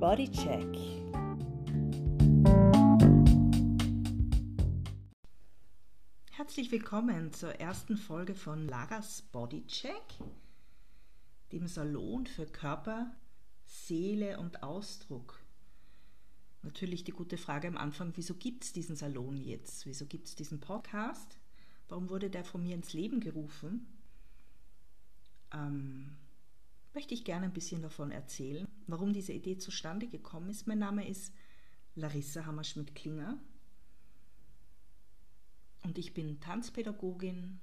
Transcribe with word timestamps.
Bodycheck. 0.00 0.78
Herzlich 6.30 6.72
willkommen 6.72 7.34
zur 7.34 7.60
ersten 7.60 7.98
Folge 7.98 8.34
von 8.34 8.66
Laras 8.66 9.20
Bodycheck, 9.30 9.92
dem 11.52 11.66
Salon 11.66 12.26
für 12.26 12.46
Körper, 12.46 13.14
Seele 13.66 14.40
und 14.40 14.62
Ausdruck. 14.62 15.38
Natürlich 16.62 17.04
die 17.04 17.12
gute 17.12 17.36
Frage 17.36 17.68
am 17.68 17.76
Anfang, 17.76 18.12
wieso 18.16 18.32
gibt 18.32 18.64
es 18.64 18.72
diesen 18.72 18.96
Salon 18.96 19.36
jetzt? 19.36 19.84
Wieso 19.84 20.06
gibt 20.06 20.28
es 20.28 20.34
diesen 20.34 20.60
Podcast? 20.60 21.36
Warum 21.90 22.08
wurde 22.08 22.30
der 22.30 22.46
von 22.46 22.62
mir 22.62 22.74
ins 22.74 22.94
Leben 22.94 23.20
gerufen? 23.20 23.86
Ähm, 25.52 26.16
möchte 26.94 27.12
ich 27.12 27.24
gerne 27.24 27.44
ein 27.44 27.52
bisschen 27.52 27.82
davon 27.82 28.10
erzählen, 28.10 28.66
warum 28.90 29.12
diese 29.12 29.32
Idee 29.32 29.58
zustande 29.58 30.08
gekommen 30.08 30.50
ist. 30.50 30.66
Mein 30.66 30.78
Name 30.78 31.06
ist 31.06 31.32
Larissa 31.94 32.46
Hammerschmidt-Klinger 32.46 33.38
und 35.82 35.98
ich 35.98 36.14
bin 36.14 36.40
Tanzpädagogin, 36.40 37.60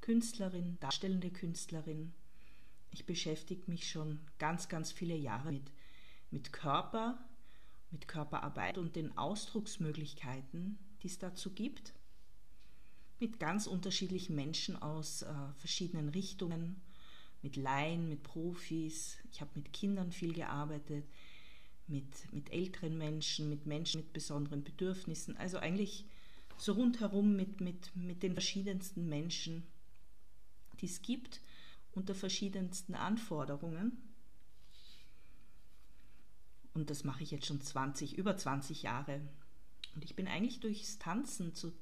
Künstlerin, 0.00 0.78
darstellende 0.80 1.30
Künstlerin. 1.30 2.12
Ich 2.90 3.06
beschäftige 3.06 3.70
mich 3.70 3.90
schon 3.90 4.20
ganz, 4.38 4.68
ganz 4.68 4.92
viele 4.92 5.16
Jahre 5.16 5.52
mit, 5.52 5.72
mit 6.30 6.52
Körper, 6.52 7.18
mit 7.90 8.08
Körperarbeit 8.08 8.78
und 8.78 8.96
den 8.96 9.16
Ausdrucksmöglichkeiten, 9.16 10.78
die 11.02 11.08
es 11.08 11.18
dazu 11.18 11.52
gibt, 11.52 11.94
mit 13.20 13.40
ganz 13.40 13.66
unterschiedlichen 13.66 14.34
Menschen 14.34 14.80
aus 14.80 15.22
äh, 15.22 15.34
verschiedenen 15.56 16.08
Richtungen 16.08 16.82
mit 17.44 17.56
Laien, 17.56 18.08
mit 18.08 18.22
Profis. 18.22 19.18
Ich 19.30 19.42
habe 19.42 19.50
mit 19.54 19.72
Kindern 19.72 20.10
viel 20.10 20.32
gearbeitet, 20.32 21.04
mit, 21.86 22.32
mit 22.32 22.50
älteren 22.50 22.96
Menschen, 22.96 23.50
mit 23.50 23.66
Menschen 23.66 24.00
mit 24.00 24.14
besonderen 24.14 24.64
Bedürfnissen. 24.64 25.36
Also 25.36 25.58
eigentlich 25.58 26.06
so 26.56 26.72
rundherum 26.72 27.36
mit, 27.36 27.60
mit, 27.60 27.94
mit 27.94 28.22
den 28.22 28.32
verschiedensten 28.32 29.10
Menschen, 29.10 29.62
die 30.80 30.86
es 30.86 31.02
gibt, 31.02 31.42
unter 31.92 32.14
verschiedensten 32.14 32.94
Anforderungen. 32.94 33.92
Und 36.72 36.88
das 36.88 37.04
mache 37.04 37.22
ich 37.22 37.30
jetzt 37.30 37.46
schon 37.46 37.60
20, 37.60 38.16
über 38.16 38.38
20 38.38 38.82
Jahre. 38.82 39.20
Und 39.94 40.02
ich 40.02 40.16
bin 40.16 40.26
eigentlich 40.28 40.60
durchs 40.60 40.98
Tanzen 40.98 41.54
zu 41.54 41.74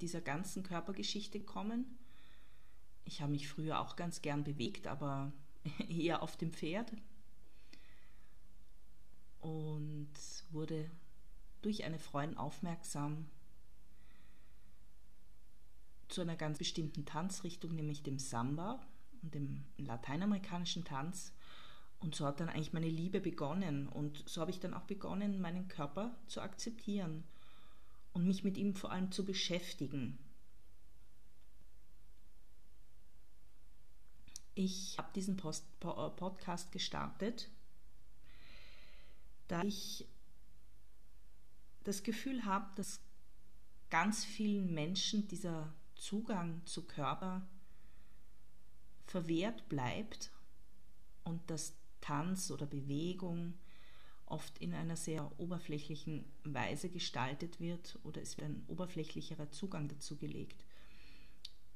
dieser 0.00 0.20
ganzen 0.20 0.64
Körpergeschichte 0.64 1.38
gekommen 1.38 1.96
ich 3.06 3.22
habe 3.22 3.32
mich 3.32 3.48
früher 3.48 3.80
auch 3.80 3.96
ganz 3.96 4.20
gern 4.20 4.44
bewegt, 4.44 4.86
aber 4.86 5.32
eher 5.88 6.22
auf 6.22 6.36
dem 6.36 6.52
Pferd. 6.52 6.92
Und 9.40 10.10
wurde 10.50 10.90
durch 11.62 11.84
eine 11.84 11.98
Freundin 11.98 12.36
aufmerksam 12.36 13.26
zu 16.08 16.20
einer 16.20 16.36
ganz 16.36 16.58
bestimmten 16.58 17.04
Tanzrichtung, 17.04 17.74
nämlich 17.74 18.02
dem 18.02 18.18
Samba 18.18 18.80
und 19.22 19.34
dem 19.34 19.64
lateinamerikanischen 19.78 20.84
Tanz. 20.84 21.32
Und 21.98 22.14
so 22.14 22.26
hat 22.26 22.40
dann 22.40 22.48
eigentlich 22.48 22.72
meine 22.72 22.88
Liebe 22.88 23.20
begonnen. 23.20 23.88
Und 23.88 24.28
so 24.28 24.40
habe 24.40 24.50
ich 24.50 24.60
dann 24.60 24.74
auch 24.74 24.84
begonnen, 24.84 25.40
meinen 25.40 25.68
Körper 25.68 26.14
zu 26.26 26.40
akzeptieren 26.40 27.24
und 28.12 28.26
mich 28.26 28.44
mit 28.44 28.56
ihm 28.56 28.74
vor 28.74 28.90
allem 28.90 29.12
zu 29.12 29.24
beschäftigen. 29.24 30.18
Ich 34.58 34.96
habe 34.96 35.12
diesen 35.14 35.36
Post 35.36 35.66
Podcast 35.80 36.72
gestartet, 36.72 37.50
da 39.48 39.62
ich 39.62 40.08
das 41.84 42.02
Gefühl 42.02 42.46
habe, 42.46 42.66
dass 42.74 43.00
ganz 43.90 44.24
vielen 44.24 44.72
Menschen 44.72 45.28
dieser 45.28 45.74
Zugang 45.94 46.64
zu 46.64 46.86
Körper 46.86 47.46
verwehrt 49.04 49.68
bleibt 49.68 50.32
und 51.24 51.50
dass 51.50 51.74
Tanz 52.00 52.50
oder 52.50 52.64
Bewegung 52.64 53.58
oft 54.24 54.56
in 54.56 54.72
einer 54.72 54.96
sehr 54.96 55.38
oberflächlichen 55.38 56.24
Weise 56.44 56.88
gestaltet 56.88 57.60
wird 57.60 57.98
oder 58.04 58.22
es 58.22 58.38
wird 58.38 58.48
ein 58.48 58.64
oberflächlicherer 58.68 59.50
Zugang 59.50 59.86
dazu 59.88 60.16
gelegt. 60.16 60.64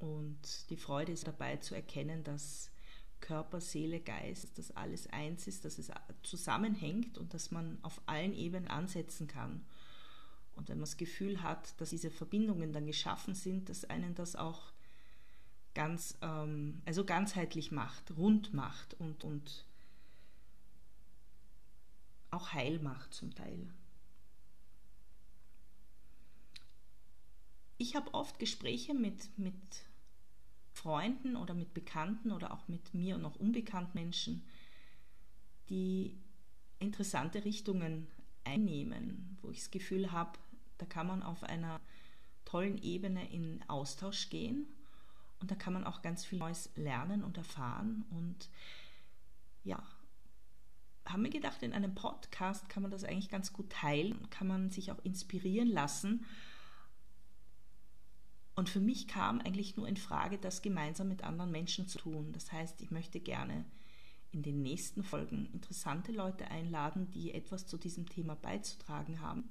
Und 0.00 0.70
die 0.70 0.76
Freude 0.76 1.12
ist 1.12 1.26
dabei 1.26 1.58
zu 1.58 1.74
erkennen, 1.74 2.24
dass 2.24 2.70
Körper, 3.20 3.60
Seele, 3.60 4.00
Geist, 4.00 4.58
dass 4.58 4.70
alles 4.72 5.06
eins 5.08 5.46
ist, 5.46 5.64
dass 5.64 5.78
es 5.78 5.90
zusammenhängt 6.22 7.18
und 7.18 7.34
dass 7.34 7.50
man 7.50 7.78
auf 7.82 8.00
allen 8.06 8.34
Ebenen 8.34 8.68
ansetzen 8.68 9.26
kann. 9.26 9.64
Und 10.56 10.68
wenn 10.68 10.78
man 10.78 10.86
das 10.86 10.96
Gefühl 10.96 11.42
hat, 11.42 11.78
dass 11.80 11.90
diese 11.90 12.10
Verbindungen 12.10 12.72
dann 12.72 12.86
geschaffen 12.86 13.34
sind, 13.34 13.68
dass 13.68 13.84
einen 13.84 14.14
das 14.14 14.36
auch 14.36 14.72
ganz, 15.74 16.16
ähm, 16.22 16.80
also 16.86 17.04
ganzheitlich 17.04 17.70
macht, 17.70 18.16
rund 18.16 18.52
macht 18.54 18.94
und, 18.94 19.22
und 19.22 19.66
auch 22.30 22.52
heil 22.52 22.78
macht 22.78 23.12
zum 23.14 23.34
Teil. 23.34 23.72
Ich 27.76 27.96
habe 27.96 28.12
oft 28.12 28.38
Gespräche 28.38 28.94
mit, 28.94 29.38
mit 29.38 29.54
Freunden 30.80 31.36
oder 31.36 31.52
mit 31.52 31.74
Bekannten 31.74 32.32
oder 32.32 32.52
auch 32.52 32.66
mit 32.66 32.94
mir 32.94 33.16
und 33.16 33.22
noch 33.22 33.36
unbekannten 33.36 33.98
Menschen, 33.98 34.42
die 35.68 36.18
interessante 36.78 37.44
Richtungen 37.44 38.06
einnehmen, 38.44 39.36
wo 39.42 39.50
ich 39.50 39.58
das 39.58 39.70
Gefühl 39.70 40.10
habe, 40.10 40.38
da 40.78 40.86
kann 40.86 41.06
man 41.06 41.22
auf 41.22 41.42
einer 41.42 41.80
tollen 42.46 42.78
Ebene 42.78 43.30
in 43.30 43.62
Austausch 43.68 44.30
gehen 44.30 44.66
und 45.40 45.50
da 45.50 45.54
kann 45.54 45.74
man 45.74 45.84
auch 45.84 46.00
ganz 46.00 46.24
viel 46.24 46.38
Neues 46.38 46.70
lernen 46.76 47.24
und 47.24 47.36
erfahren. 47.36 48.06
Und 48.10 48.48
ja, 49.64 49.82
haben 51.04 51.22
wir 51.22 51.30
gedacht, 51.30 51.62
in 51.62 51.74
einem 51.74 51.94
Podcast 51.94 52.70
kann 52.70 52.82
man 52.82 52.90
das 52.90 53.04
eigentlich 53.04 53.28
ganz 53.28 53.52
gut 53.52 53.68
teilen, 53.68 54.30
kann 54.30 54.46
man 54.46 54.70
sich 54.70 54.90
auch 54.90 55.04
inspirieren 55.04 55.68
lassen 55.68 56.24
und 58.60 58.68
für 58.68 58.78
mich 58.78 59.08
kam 59.08 59.40
eigentlich 59.40 59.78
nur 59.78 59.88
in 59.88 59.96
Frage, 59.96 60.36
das 60.36 60.60
gemeinsam 60.60 61.08
mit 61.08 61.24
anderen 61.24 61.50
Menschen 61.50 61.88
zu 61.88 61.96
tun. 61.96 62.30
Das 62.34 62.52
heißt, 62.52 62.82
ich 62.82 62.90
möchte 62.90 63.18
gerne 63.18 63.64
in 64.32 64.42
den 64.42 64.60
nächsten 64.60 65.02
Folgen 65.02 65.48
interessante 65.54 66.12
Leute 66.12 66.46
einladen, 66.50 67.10
die 67.10 67.32
etwas 67.32 67.66
zu 67.66 67.78
diesem 67.78 68.06
Thema 68.06 68.36
beizutragen 68.36 69.22
haben, 69.22 69.48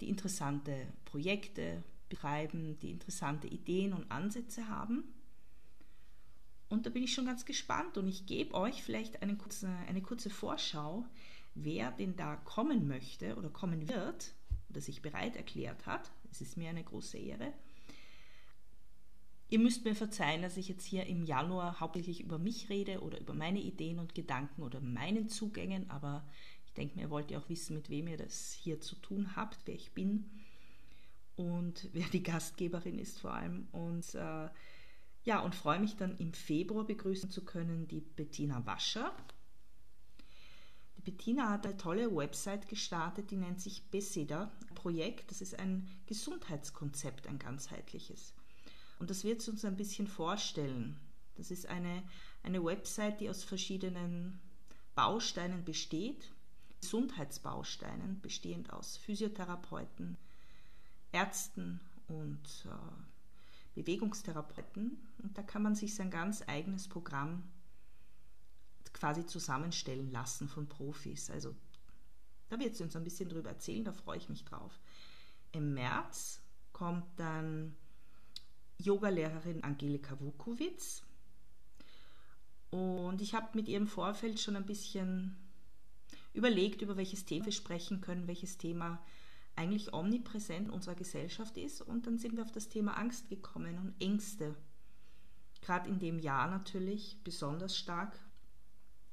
die 0.00 0.08
interessante 0.08 0.86
Projekte 1.04 1.82
betreiben, 2.08 2.78
die 2.78 2.92
interessante 2.92 3.48
Ideen 3.48 3.92
und 3.92 4.08
Ansätze 4.12 4.68
haben. 4.68 5.02
Und 6.68 6.86
da 6.86 6.90
bin 6.90 7.02
ich 7.02 7.14
schon 7.14 7.26
ganz 7.26 7.44
gespannt 7.44 7.98
und 7.98 8.06
ich 8.06 8.26
gebe 8.26 8.54
euch 8.54 8.84
vielleicht 8.84 9.22
eine 9.22 9.36
kurze, 9.36 9.66
eine 9.88 10.02
kurze 10.02 10.30
Vorschau, 10.30 11.04
wer 11.56 11.90
denn 11.90 12.14
da 12.14 12.36
kommen 12.36 12.86
möchte 12.86 13.34
oder 13.34 13.50
kommen 13.50 13.88
wird 13.88 14.34
oder 14.70 14.80
sich 14.80 15.02
bereit 15.02 15.34
erklärt 15.34 15.84
hat. 15.86 16.12
Es 16.30 16.40
ist 16.40 16.56
mir 16.56 16.70
eine 16.70 16.84
große 16.84 17.18
Ehre. 17.18 17.52
Ihr 19.54 19.60
müsst 19.60 19.84
mir 19.84 19.94
verzeihen, 19.94 20.42
dass 20.42 20.56
ich 20.56 20.66
jetzt 20.66 20.84
hier 20.84 21.06
im 21.06 21.22
Januar 21.22 21.78
hauptsächlich 21.78 22.20
über 22.20 22.40
mich 22.40 22.70
rede 22.70 23.02
oder 23.02 23.20
über 23.20 23.34
meine 23.34 23.60
Ideen 23.60 24.00
und 24.00 24.12
Gedanken 24.12 24.64
oder 24.64 24.80
meinen 24.80 25.28
Zugängen, 25.28 25.88
aber 25.90 26.26
ich 26.66 26.72
denke 26.72 26.96
mir, 26.96 27.02
ihr 27.02 27.10
wollt 27.10 27.30
ja 27.30 27.38
auch 27.38 27.48
wissen, 27.48 27.76
mit 27.76 27.88
wem 27.88 28.08
ihr 28.08 28.16
das 28.16 28.52
hier 28.52 28.80
zu 28.80 28.96
tun 28.96 29.36
habt, 29.36 29.58
wer 29.66 29.76
ich 29.76 29.92
bin 29.92 30.28
und 31.36 31.88
wer 31.92 32.04
die 32.08 32.24
Gastgeberin 32.24 32.98
ist 32.98 33.20
vor 33.20 33.32
allem. 33.32 33.68
Und 33.70 34.16
äh, 34.16 34.48
ja, 35.22 35.38
und 35.38 35.54
freue 35.54 35.78
mich 35.78 35.94
dann 35.94 36.18
im 36.18 36.32
Februar 36.32 36.84
begrüßen 36.84 37.30
zu 37.30 37.44
können 37.44 37.86
die 37.86 38.00
Bettina 38.00 38.66
Wascher. 38.66 39.14
Die 40.96 41.02
Bettina 41.02 41.50
hat 41.50 41.64
eine 41.64 41.76
tolle 41.76 42.12
Website 42.12 42.66
gestartet, 42.66 43.30
die 43.30 43.36
nennt 43.36 43.60
sich 43.60 43.88
Beseda 43.88 44.50
Projekt. 44.74 45.30
Das 45.30 45.40
ist 45.40 45.56
ein 45.56 45.88
Gesundheitskonzept, 46.06 47.28
ein 47.28 47.38
ganzheitliches. 47.38 48.34
Und 49.04 49.10
das 49.10 49.22
wird 49.22 49.42
sie 49.42 49.50
uns 49.50 49.66
ein 49.66 49.76
bisschen 49.76 50.06
vorstellen. 50.06 50.98
Das 51.34 51.50
ist 51.50 51.66
eine, 51.66 52.02
eine 52.42 52.64
Website, 52.64 53.20
die 53.20 53.28
aus 53.28 53.44
verschiedenen 53.44 54.40
Bausteinen 54.94 55.62
besteht, 55.62 56.32
Gesundheitsbausteinen, 56.80 58.22
bestehend 58.22 58.72
aus 58.72 58.96
Physiotherapeuten, 58.96 60.16
Ärzten 61.12 61.80
und 62.08 62.64
äh, 62.64 63.74
Bewegungstherapeuten. 63.74 64.96
Und 65.22 65.36
da 65.36 65.42
kann 65.42 65.62
man 65.62 65.74
sich 65.74 65.94
sein 65.94 66.10
ganz 66.10 66.42
eigenes 66.46 66.88
Programm 66.88 67.42
quasi 68.94 69.26
zusammenstellen 69.26 70.10
lassen 70.12 70.48
von 70.48 70.66
Profis. 70.66 71.28
Also 71.28 71.54
da 72.48 72.58
wird 72.58 72.74
sie 72.74 72.84
uns 72.84 72.96
ein 72.96 73.04
bisschen 73.04 73.28
drüber 73.28 73.50
erzählen, 73.50 73.84
da 73.84 73.92
freue 73.92 74.16
ich 74.16 74.30
mich 74.30 74.46
drauf. 74.46 74.80
Im 75.52 75.74
März 75.74 76.40
kommt 76.72 77.04
dann 77.20 77.76
Yogalehrerin 78.84 79.64
Angelika 79.64 80.18
Vukovic. 80.20 81.02
Und 82.70 83.20
ich 83.20 83.34
habe 83.34 83.48
mit 83.54 83.68
ihr 83.68 83.76
im 83.76 83.86
Vorfeld 83.86 84.40
schon 84.40 84.56
ein 84.56 84.66
bisschen 84.66 85.36
überlegt, 86.32 86.82
über 86.82 86.96
welches 86.96 87.24
Thema 87.24 87.46
wir 87.46 87.52
sprechen 87.52 88.00
können, 88.00 88.26
welches 88.26 88.58
Thema 88.58 89.00
eigentlich 89.56 89.92
omnipräsent 89.92 90.68
in 90.68 90.74
unserer 90.74 90.96
Gesellschaft 90.96 91.56
ist. 91.56 91.80
Und 91.80 92.06
dann 92.06 92.18
sind 92.18 92.36
wir 92.36 92.42
auf 92.42 92.52
das 92.52 92.68
Thema 92.68 92.98
Angst 92.98 93.28
gekommen 93.28 93.78
und 93.78 93.94
Ängste. 94.00 94.54
Gerade 95.62 95.88
in 95.88 95.98
dem 95.98 96.18
Jahr 96.18 96.50
natürlich 96.50 97.18
besonders 97.22 97.76
stark 97.76 98.18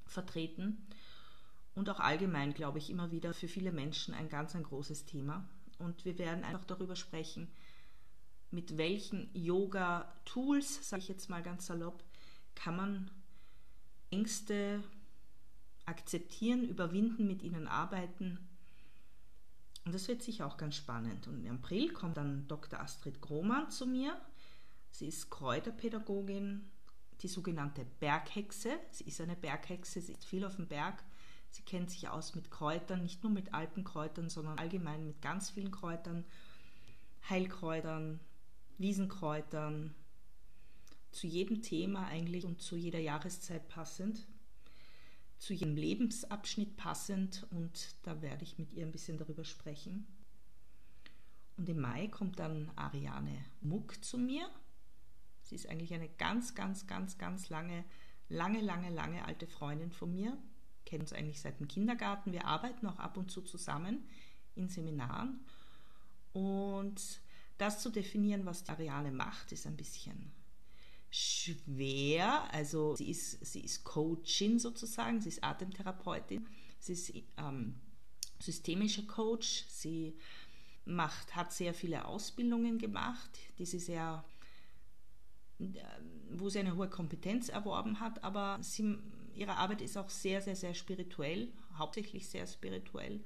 vertreten 0.05 0.85
und 1.75 1.89
auch 1.89 1.99
allgemein, 1.99 2.53
glaube 2.53 2.79
ich, 2.79 2.89
immer 2.89 3.11
wieder 3.11 3.33
für 3.33 3.47
viele 3.47 3.71
Menschen 3.71 4.13
ein 4.13 4.27
ganz 4.27 4.55
ein 4.55 4.63
großes 4.63 5.05
Thema. 5.05 5.47
Und 5.79 6.03
wir 6.03 6.17
werden 6.17 6.43
einfach 6.43 6.65
darüber 6.65 6.95
sprechen, 6.95 7.47
mit 8.51 8.77
welchen 8.77 9.29
Yoga-Tools, 9.33 10.89
sage 10.89 11.01
ich 11.01 11.07
jetzt 11.07 11.29
mal 11.29 11.41
ganz 11.41 11.65
salopp, 11.65 12.03
kann 12.53 12.75
man 12.75 13.11
Ängste 14.09 14.83
akzeptieren, 15.85 16.67
überwinden, 16.67 17.27
mit 17.27 17.41
ihnen 17.41 17.67
arbeiten. 17.67 18.37
Und 19.85 19.95
das 19.95 20.07
wird 20.07 20.21
sicher 20.21 20.45
auch 20.45 20.57
ganz 20.57 20.75
spannend. 20.75 21.27
Und 21.27 21.43
im 21.45 21.55
April 21.55 21.91
kommt 21.91 22.17
dann 22.17 22.47
Dr. 22.47 22.79
Astrid 22.79 23.21
Grohmann 23.21 23.71
zu 23.71 23.87
mir. 23.87 24.19
Sie 24.91 25.07
ist 25.07 25.29
Kräuterpädagogin, 25.31 26.69
die 27.21 27.27
sogenannte 27.27 27.85
Berghexe. 27.99 28.77
Sie 28.91 29.05
ist 29.05 29.21
eine 29.21 29.35
Berghexe, 29.35 30.01
sie 30.01 30.11
ist 30.11 30.25
viel 30.25 30.45
auf 30.45 30.57
dem 30.57 30.67
Berg. 30.67 31.03
Sie 31.49 31.63
kennt 31.63 31.89
sich 31.89 32.07
aus 32.09 32.35
mit 32.35 32.51
Kräutern, 32.51 33.01
nicht 33.01 33.23
nur 33.23 33.31
mit 33.31 33.53
Alpenkräutern, 33.53 34.29
sondern 34.29 34.59
allgemein 34.59 35.05
mit 35.05 35.21
ganz 35.21 35.49
vielen 35.49 35.71
Kräutern, 35.71 36.25
Heilkräutern, 37.29 38.19
Wiesenkräutern, 38.81 39.93
zu 41.11 41.27
jedem 41.27 41.61
Thema 41.61 42.07
eigentlich 42.07 42.45
und 42.45 42.61
zu 42.61 42.75
jeder 42.75 42.99
Jahreszeit 42.99 43.67
passend, 43.67 44.27
zu 45.37 45.53
jedem 45.53 45.75
Lebensabschnitt 45.75 46.77
passend 46.77 47.47
und 47.51 47.95
da 48.03 48.21
werde 48.21 48.43
ich 48.43 48.57
mit 48.57 48.73
ihr 48.73 48.85
ein 48.85 48.91
bisschen 48.91 49.17
darüber 49.17 49.43
sprechen. 49.43 50.07
Und 51.57 51.67
im 51.67 51.79
Mai 51.79 52.07
kommt 52.07 52.39
dann 52.39 52.71
Ariane 52.75 53.45
Muck 53.61 54.03
zu 54.03 54.17
mir. 54.17 54.49
Sie 55.43 55.55
ist 55.55 55.67
eigentlich 55.67 55.93
eine 55.93 56.09
ganz, 56.09 56.55
ganz, 56.55 56.87
ganz, 56.87 57.17
ganz 57.17 57.49
lange, 57.49 57.83
lange, 58.29 58.61
lange, 58.61 58.89
lange 58.89 59.25
alte 59.25 59.47
Freundin 59.47 59.91
von 59.91 60.11
mir. 60.11 60.37
Kennen 60.85 61.01
uns 61.01 61.13
eigentlich 61.13 61.41
seit 61.41 61.59
dem 61.59 61.67
Kindergarten. 61.67 62.31
Wir 62.31 62.45
arbeiten 62.45 62.87
auch 62.87 62.99
ab 62.99 63.17
und 63.17 63.29
zu 63.31 63.41
zusammen 63.41 64.07
in 64.55 64.69
Seminaren. 64.69 65.39
Und 66.33 67.21
das 67.61 67.81
zu 67.81 67.89
definieren, 67.89 68.45
was 68.45 68.63
die 68.63 68.71
Ariane 68.71 69.11
macht, 69.11 69.51
ist 69.51 69.67
ein 69.67 69.77
bisschen 69.77 70.31
schwer. 71.11 72.51
Also 72.53 72.95
sie 72.95 73.09
ist, 73.09 73.45
sie 73.45 73.61
ist 73.61 73.83
Coachin 73.83 74.57
sozusagen, 74.57 75.21
sie 75.21 75.29
ist 75.29 75.43
Atemtherapeutin, 75.43 76.47
sie 76.79 76.93
ist 76.93 77.13
ähm, 77.37 77.75
systemischer 78.39 79.03
Coach, 79.03 79.65
sie 79.67 80.17
macht, 80.85 81.35
hat 81.35 81.53
sehr 81.53 81.73
viele 81.73 82.05
Ausbildungen 82.05 82.79
gemacht, 82.79 83.29
die 83.59 83.65
sie 83.65 83.79
sehr, 83.79 84.23
wo 86.31 86.49
sie 86.49 86.59
eine 86.59 86.75
hohe 86.75 86.89
Kompetenz 86.89 87.49
erworben 87.49 87.99
hat, 87.99 88.23
aber 88.23 88.57
sie, 88.61 88.97
ihre 89.35 89.57
Arbeit 89.57 89.81
ist 89.81 89.97
auch 89.97 90.09
sehr, 90.09 90.41
sehr, 90.41 90.55
sehr 90.55 90.73
spirituell, 90.73 91.51
hauptsächlich 91.77 92.27
sehr 92.27 92.47
spirituell. 92.47 93.23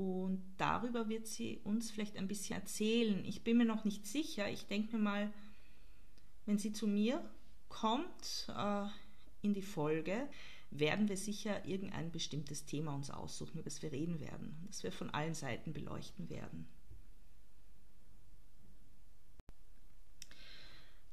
Und 0.00 0.42
darüber 0.56 1.10
wird 1.10 1.26
sie 1.26 1.58
uns 1.62 1.90
vielleicht 1.90 2.16
ein 2.16 2.26
bisschen 2.26 2.56
erzählen. 2.56 3.22
Ich 3.26 3.44
bin 3.44 3.58
mir 3.58 3.66
noch 3.66 3.84
nicht 3.84 4.06
sicher. 4.06 4.48
Ich 4.48 4.66
denke 4.66 4.96
mir 4.96 5.02
mal, 5.02 5.32
wenn 6.46 6.56
sie 6.56 6.72
zu 6.72 6.86
mir 6.86 7.22
kommt 7.68 8.48
äh, 8.48 8.86
in 9.42 9.52
die 9.52 9.60
Folge, 9.60 10.26
werden 10.70 11.10
wir 11.10 11.18
sicher 11.18 11.66
irgendein 11.66 12.10
bestimmtes 12.10 12.64
Thema 12.64 12.94
uns 12.94 13.10
aussuchen, 13.10 13.58
über 13.58 13.64
das 13.64 13.82
wir 13.82 13.92
reden 13.92 14.20
werden, 14.20 14.64
das 14.68 14.82
wir 14.82 14.90
von 14.90 15.10
allen 15.10 15.34
Seiten 15.34 15.74
beleuchten 15.74 16.30
werden. 16.30 16.66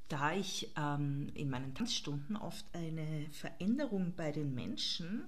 Da 0.08 0.34
ich 0.34 0.72
ähm, 0.78 1.30
in 1.34 1.50
meinen 1.50 1.76
Tanzstunden 1.76 2.38
oft 2.38 2.66
eine 2.74 3.28
Veränderung 3.32 4.14
bei 4.16 4.32
den 4.32 4.56
Menschen 4.56 5.26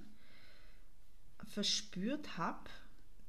verspürt 1.43 2.37
habe, 2.37 2.69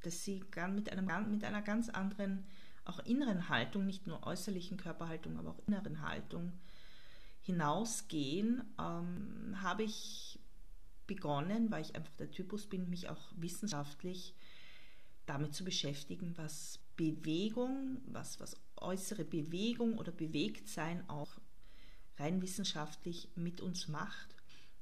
dass 0.03 0.23
sie 0.23 0.43
mit, 0.73 0.91
einem, 0.91 1.31
mit 1.31 1.43
einer 1.43 1.61
ganz 1.61 1.89
anderen, 1.89 2.45
auch 2.85 2.99
inneren 2.99 3.49
Haltung, 3.49 3.85
nicht 3.85 4.07
nur 4.07 4.25
äußerlichen 4.25 4.77
Körperhaltung, 4.77 5.37
aber 5.37 5.51
auch 5.51 5.67
inneren 5.67 6.01
Haltung 6.01 6.53
hinausgehen, 7.41 8.63
ähm, 8.79 9.55
habe 9.61 9.83
ich 9.83 10.39
begonnen, 11.07 11.71
weil 11.71 11.81
ich 11.81 11.95
einfach 11.95 12.15
der 12.17 12.31
Typus 12.31 12.67
bin, 12.67 12.89
mich 12.89 13.09
auch 13.09 13.31
wissenschaftlich 13.35 14.35
damit 15.25 15.53
zu 15.53 15.63
beschäftigen, 15.63 16.33
was 16.37 16.79
Bewegung, 16.95 18.01
was, 18.05 18.39
was 18.39 18.55
äußere 18.77 19.25
Bewegung 19.25 19.97
oder 19.97 20.11
Bewegtsein 20.11 21.07
auch 21.09 21.39
rein 22.17 22.41
wissenschaftlich 22.41 23.29
mit 23.35 23.61
uns 23.61 23.87
macht. 23.87 24.35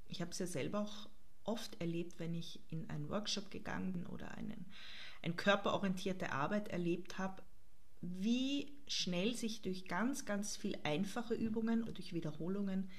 Ich 0.07 0.21
habe 0.21 0.31
es 0.31 0.39
ja 0.39 0.48
selber 0.48 0.81
auch 0.81 1.10
oft 1.44 1.80
erlebt, 1.81 2.19
wenn 2.19 2.33
ich 2.33 2.60
in 2.69 2.89
einen 2.89 3.10
Workshop 3.10 3.51
gegangen 3.51 3.94
bin 3.94 4.06
oder 4.06 4.31
einen 4.31 4.66
eine 5.21 5.36
körperorientierte 5.36 6.31
Arbeit 6.31 6.69
erlebt 6.69 7.18
habe, 7.18 7.44
wie 8.01 8.71
schnell 8.88 9.36
sich 9.36 9.62
durch 9.62 9.86
ganz, 9.86 10.25
ganz 10.25 10.56
viel 10.56 10.77
einfache 10.83 11.33
Übungen 11.33 11.83
und 11.83 11.98
durch 11.98 12.13
Wiederholungen 12.13 12.89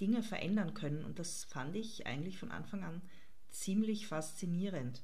Dinge 0.00 0.22
verändern 0.22 0.74
können. 0.74 1.04
Und 1.04 1.18
das 1.18 1.44
fand 1.44 1.76
ich 1.76 2.06
eigentlich 2.06 2.38
von 2.38 2.50
Anfang 2.50 2.82
an 2.82 3.02
ziemlich 3.50 4.06
faszinierend. 4.08 5.02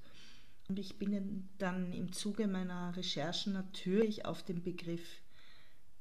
Und 0.69 0.79
ich 0.79 0.99
bin 0.99 1.49
dann 1.59 1.93
im 1.93 2.13
Zuge 2.13 2.47
meiner 2.47 2.97
Recherchen 2.97 3.53
natürlich 3.53 4.25
auf 4.25 4.43
den 4.43 4.63
Begriff 4.63 5.23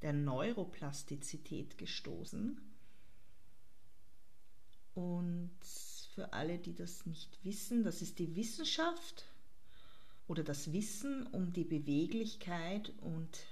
der 0.02 0.14
Neuroplastizität 0.14 1.78
gestoßen. 1.78 2.60
Und 4.96 5.52
für 6.14 6.34
alle, 6.34 6.58
die 6.58 6.74
das 6.74 7.06
nicht 7.06 7.44
wissen, 7.44 7.84
das 7.84 8.02
ist 8.02 8.20
die 8.20 8.36
Wissenschaft 8.36 9.26
oder 10.30 10.44
das 10.44 10.72
Wissen 10.72 11.26
um 11.28 11.52
die 11.52 11.64
Beweglichkeit 11.64 12.94
und 13.02 13.48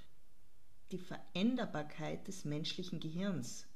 die 0.92 0.98
Veränderbarkeit 0.98 2.26
des 2.28 2.44
menschlichen 2.44 3.00
Gehirns. 3.00 3.66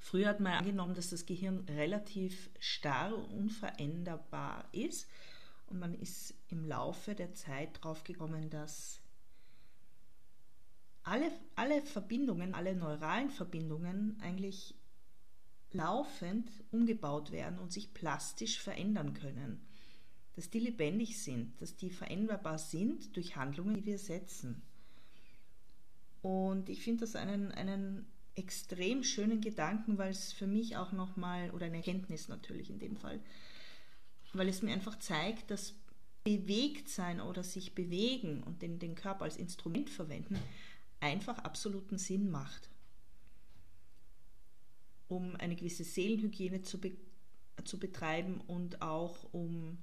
Früher 0.00 0.28
hat 0.28 0.40
man 0.40 0.54
angenommen, 0.54 0.94
dass 0.94 1.10
das 1.10 1.26
Gehirn 1.26 1.60
relativ 1.68 2.50
starr 2.58 3.14
und 3.14 3.26
unveränderbar 3.26 4.68
ist 4.72 5.06
und 5.66 5.78
man 5.78 5.94
ist 5.94 6.34
im 6.48 6.64
Laufe 6.64 7.14
der 7.14 7.34
Zeit 7.34 7.78
draufgekommen, 7.82 8.48
dass 8.48 9.00
alle, 11.02 11.30
alle 11.56 11.82
Verbindungen, 11.82 12.54
alle 12.54 12.74
neuralen 12.74 13.30
Verbindungen 13.30 14.18
eigentlich 14.22 14.74
laufend 15.72 16.50
umgebaut 16.70 17.32
werden 17.32 17.58
und 17.58 17.72
sich 17.72 17.94
plastisch 17.94 18.60
verändern 18.60 19.14
können. 19.14 19.60
Dass 20.34 20.50
die 20.50 20.60
lebendig 20.60 21.22
sind, 21.22 21.60
dass 21.60 21.76
die 21.76 21.90
veränderbar 21.90 22.58
sind 22.58 23.14
durch 23.16 23.36
Handlungen, 23.36 23.74
die 23.74 23.84
wir 23.84 23.98
setzen. 23.98 24.62
Und 26.22 26.68
ich 26.68 26.82
finde 26.82 27.00
das 27.00 27.16
einen, 27.16 27.52
einen 27.52 28.06
extrem 28.34 29.02
schönen 29.02 29.40
Gedanken, 29.40 29.98
weil 29.98 30.10
es 30.10 30.32
für 30.32 30.46
mich 30.46 30.76
auch 30.76 30.92
nochmal, 30.92 31.50
oder 31.50 31.66
eine 31.66 31.78
Erkenntnis 31.78 32.28
natürlich 32.28 32.70
in 32.70 32.78
dem 32.78 32.96
Fall, 32.96 33.20
weil 34.32 34.48
es 34.48 34.62
mir 34.62 34.72
einfach 34.72 34.98
zeigt, 34.98 35.50
dass 35.50 35.74
bewegt 36.24 36.88
sein 36.88 37.20
oder 37.20 37.42
sich 37.42 37.74
bewegen 37.74 38.42
und 38.44 38.62
den, 38.62 38.78
den 38.78 38.94
Körper 38.94 39.24
als 39.24 39.36
Instrument 39.36 39.90
verwenden 39.90 40.38
einfach 41.00 41.38
absoluten 41.40 41.98
Sinn 41.98 42.30
macht 42.30 42.71
um 45.12 45.36
eine 45.36 45.56
gewisse 45.56 45.84
Seelenhygiene 45.84 46.62
zu, 46.62 46.80
be 46.80 46.96
zu 47.64 47.78
betreiben 47.78 48.40
und 48.40 48.80
auch 48.80 49.32
um 49.32 49.78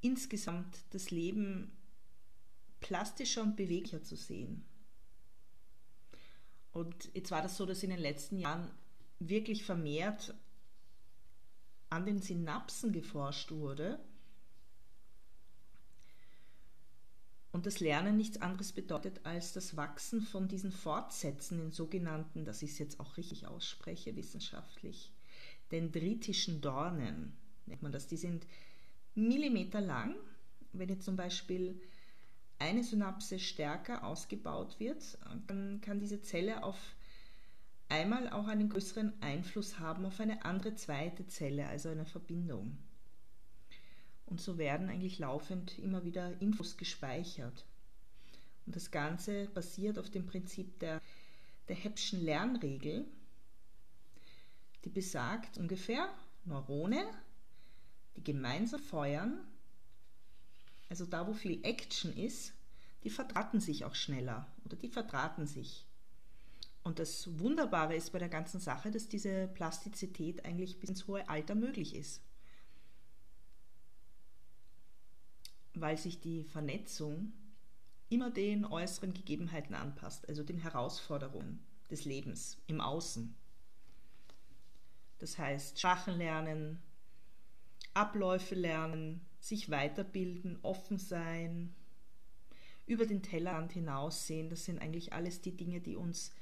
insgesamt 0.00 0.76
das 0.90 1.10
Leben 1.10 1.70
plastischer 2.80 3.42
und 3.42 3.56
beweglicher 3.56 4.02
zu 4.02 4.16
sehen. 4.16 4.64
Und 6.72 7.10
jetzt 7.14 7.30
war 7.30 7.40
das 7.40 7.56
so, 7.56 7.64
dass 7.64 7.84
in 7.84 7.90
den 7.90 8.00
letzten 8.00 8.38
Jahren 8.38 8.68
wirklich 9.20 9.64
vermehrt 9.64 10.34
an 11.88 12.04
den 12.04 12.20
Synapsen 12.20 12.92
geforscht 12.92 13.52
wurde 13.52 14.00
Und 17.52 17.66
das 17.66 17.80
Lernen 17.80 18.16
nichts 18.16 18.40
anderes 18.40 18.72
bedeutet 18.72 19.20
als 19.24 19.52
das 19.52 19.76
Wachsen 19.76 20.22
von 20.22 20.48
diesen 20.48 20.72
Fortsätzen, 20.72 21.58
den 21.58 21.70
sogenannten, 21.70 22.46
dass 22.46 22.62
ich 22.62 22.70
es 22.70 22.78
jetzt 22.78 22.98
auch 22.98 23.18
richtig 23.18 23.46
ausspreche, 23.46 24.16
wissenschaftlich, 24.16 25.12
dendritischen 25.70 26.62
Dornen, 26.62 27.36
nennt 27.66 27.82
man 27.82 27.92
das. 27.92 28.06
Die 28.06 28.16
sind 28.16 28.46
Millimeter 29.14 29.82
lang. 29.82 30.16
Wenn 30.72 30.88
jetzt 30.88 31.04
zum 31.04 31.16
Beispiel 31.16 31.78
eine 32.58 32.82
Synapse 32.82 33.38
stärker 33.38 34.04
ausgebaut 34.04 34.80
wird, 34.80 35.18
dann 35.46 35.82
kann 35.82 36.00
diese 36.00 36.22
Zelle 36.22 36.62
auf 36.64 36.78
einmal 37.90 38.30
auch 38.30 38.46
einen 38.46 38.70
größeren 38.70 39.20
Einfluss 39.20 39.78
haben 39.78 40.06
auf 40.06 40.18
eine 40.20 40.46
andere 40.46 40.74
zweite 40.74 41.26
Zelle, 41.26 41.66
also 41.66 41.90
eine 41.90 42.06
Verbindung. 42.06 42.78
Und 44.32 44.40
so 44.40 44.56
werden 44.56 44.88
eigentlich 44.88 45.18
laufend 45.18 45.78
immer 45.78 46.06
wieder 46.06 46.40
Infos 46.40 46.78
gespeichert. 46.78 47.66
Und 48.64 48.74
das 48.74 48.90
Ganze 48.90 49.44
basiert 49.48 49.98
auf 49.98 50.08
dem 50.08 50.26
Prinzip 50.26 50.78
der, 50.78 51.02
der 51.68 51.76
Heppschen 51.76 52.24
Lernregel, 52.24 53.04
die 54.86 54.88
besagt 54.88 55.58
ungefähr, 55.58 56.08
Neurone, 56.46 57.04
die 58.16 58.24
gemeinsam 58.24 58.80
feuern, 58.80 59.38
also 60.88 61.04
da, 61.04 61.26
wo 61.26 61.34
viel 61.34 61.62
Action 61.62 62.16
ist, 62.16 62.54
die 63.04 63.10
verdrahten 63.10 63.60
sich 63.60 63.84
auch 63.84 63.94
schneller 63.94 64.50
oder 64.64 64.76
die 64.76 64.88
verdrahten 64.88 65.46
sich. 65.46 65.84
Und 66.82 67.00
das 67.00 67.38
Wunderbare 67.38 67.96
ist 67.96 68.12
bei 68.12 68.18
der 68.18 68.30
ganzen 68.30 68.60
Sache, 68.60 68.90
dass 68.90 69.08
diese 69.08 69.48
Plastizität 69.48 70.46
eigentlich 70.46 70.80
bis 70.80 70.88
ins 70.88 71.06
hohe 71.06 71.28
Alter 71.28 71.54
möglich 71.54 71.94
ist. 71.94 72.22
Weil 75.74 75.96
sich 75.96 76.20
die 76.20 76.44
Vernetzung 76.44 77.32
immer 78.08 78.30
den 78.30 78.64
äußeren 78.64 79.14
Gegebenheiten 79.14 79.74
anpasst, 79.74 80.28
also 80.28 80.42
den 80.42 80.58
Herausforderungen 80.58 81.64
des 81.90 82.04
Lebens 82.04 82.58
im 82.66 82.80
Außen. 82.80 83.34
Das 85.18 85.38
heißt, 85.38 85.78
Sprachen 85.78 86.18
lernen, 86.18 86.82
Abläufe 87.94 88.54
lernen, 88.54 89.20
sich 89.40 89.70
weiterbilden, 89.70 90.58
offen 90.62 90.98
sein, 90.98 91.74
über 92.86 93.06
den 93.06 93.22
Tellerrand 93.22 93.72
hinaussehen, 93.72 94.50
das 94.50 94.64
sind 94.64 94.80
eigentlich 94.80 95.12
alles 95.12 95.40
die 95.40 95.56
Dinge, 95.56 95.80
die 95.80 95.96
uns 95.96 96.32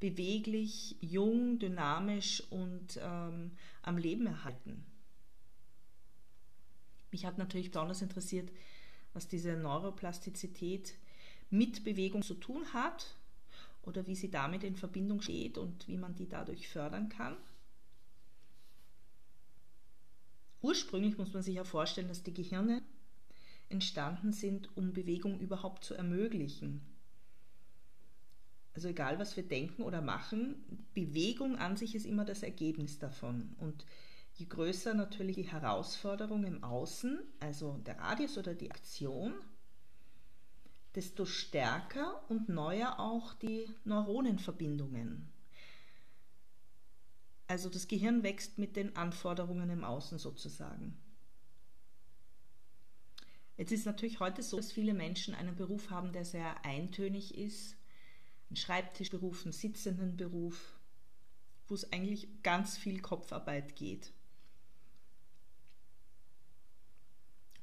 beweglich, 0.00 0.96
jung, 1.00 1.58
dynamisch 1.58 2.42
und 2.50 2.98
ähm, 3.02 3.52
am 3.82 3.98
Leben 3.98 4.26
erhalten. 4.26 4.86
Mich 7.10 7.24
hat 7.24 7.38
natürlich 7.38 7.70
besonders 7.70 8.02
interessiert, 8.02 8.50
was 9.12 9.28
diese 9.28 9.56
Neuroplastizität 9.56 10.94
mit 11.50 11.84
Bewegung 11.84 12.22
zu 12.22 12.34
tun 12.34 12.72
hat 12.72 13.16
oder 13.82 14.06
wie 14.06 14.14
sie 14.14 14.30
damit 14.30 14.64
in 14.64 14.76
Verbindung 14.76 15.22
steht 15.22 15.58
und 15.58 15.88
wie 15.88 15.96
man 15.96 16.14
die 16.14 16.28
dadurch 16.28 16.68
fördern 16.68 17.08
kann. 17.08 17.36
Ursprünglich 20.60 21.16
muss 21.16 21.32
man 21.32 21.42
sich 21.42 21.54
ja 21.54 21.64
vorstellen, 21.64 22.08
dass 22.08 22.22
die 22.22 22.34
Gehirne 22.34 22.82
entstanden 23.68 24.32
sind, 24.32 24.76
um 24.76 24.92
Bewegung 24.92 25.38
überhaupt 25.40 25.84
zu 25.84 25.94
ermöglichen. 25.94 26.80
Also 28.74 28.88
egal, 28.88 29.18
was 29.18 29.36
wir 29.36 29.42
denken 29.42 29.82
oder 29.82 30.00
machen, 30.00 30.86
Bewegung 30.94 31.56
an 31.56 31.76
sich 31.76 31.94
ist 31.94 32.06
immer 32.06 32.24
das 32.24 32.42
Ergebnis 32.42 32.98
davon. 32.98 33.54
Und 33.58 33.84
je 34.38 34.46
größer 34.46 34.94
natürlich 34.94 35.34
die 35.34 35.50
Herausforderung 35.50 36.44
im 36.44 36.62
Außen, 36.62 37.18
also 37.40 37.76
der 37.78 37.98
Radius 37.98 38.38
oder 38.38 38.54
die 38.54 38.70
Aktion, 38.70 39.34
desto 40.94 41.24
stärker 41.24 42.22
und 42.30 42.48
neuer 42.48 43.00
auch 43.00 43.34
die 43.34 43.68
Neuronenverbindungen. 43.84 45.28
Also 47.48 47.68
das 47.68 47.88
Gehirn 47.88 48.22
wächst 48.22 48.58
mit 48.58 48.76
den 48.76 48.94
Anforderungen 48.96 49.70
im 49.70 49.82
Außen 49.82 50.18
sozusagen. 50.18 50.96
Jetzt 53.56 53.72
ist 53.72 53.86
natürlich 53.86 54.20
heute 54.20 54.44
so, 54.44 54.58
dass 54.58 54.70
viele 54.70 54.94
Menschen 54.94 55.34
einen 55.34 55.56
Beruf 55.56 55.90
haben, 55.90 56.12
der 56.12 56.24
sehr 56.24 56.64
eintönig 56.64 57.36
ist. 57.36 57.74
Ein 58.50 58.56
Schreibtischberuf, 58.56 59.44
einen 59.44 59.52
sitzenden 59.52 60.16
Beruf, 60.16 60.78
wo 61.66 61.74
es 61.74 61.92
eigentlich 61.92 62.28
ganz 62.44 62.76
viel 62.76 63.00
Kopfarbeit 63.00 63.74
geht. 63.74 64.12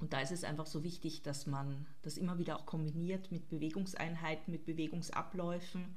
Und 0.05 0.13
da 0.13 0.19
ist 0.21 0.31
es 0.31 0.43
einfach 0.43 0.67
so 0.67 0.83
wichtig, 0.83 1.23
dass 1.23 1.47
man 1.47 1.87
das 2.03 2.17
immer 2.17 2.37
wieder 2.37 2.59
auch 2.59 2.67
kombiniert 2.67 3.31
mit 3.31 3.49
Bewegungseinheiten, 3.49 4.51
mit 4.51 4.63
Bewegungsabläufen, 4.63 5.95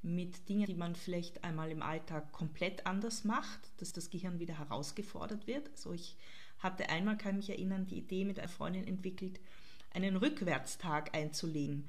mit 0.00 0.48
Dingen, 0.48 0.66
die 0.66 0.76
man 0.76 0.94
vielleicht 0.94 1.42
einmal 1.42 1.72
im 1.72 1.82
Alltag 1.82 2.30
komplett 2.30 2.86
anders 2.86 3.24
macht, 3.24 3.58
dass 3.78 3.92
das 3.92 4.10
Gehirn 4.10 4.38
wieder 4.38 4.60
herausgefordert 4.60 5.48
wird. 5.48 5.68
Also 5.70 5.92
ich 5.92 6.16
hatte 6.60 6.88
einmal, 6.88 7.18
kann 7.18 7.34
mich 7.34 7.50
erinnern, 7.50 7.88
die 7.88 7.98
Idee 7.98 8.24
mit 8.24 8.38
einer 8.38 8.46
Freundin 8.46 8.86
entwickelt, 8.86 9.40
einen 9.90 10.14
Rückwärtstag 10.14 11.12
einzulegen. 11.12 11.88